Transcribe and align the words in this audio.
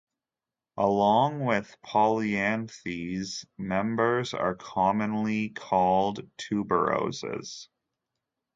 Along 0.77 1.45
with 1.45 1.75
"Polianthes", 1.85 3.45
members 3.59 4.33
are 4.33 4.55
commonly 4.55 5.49
called 5.49 6.27
tuberoses. 6.39 7.67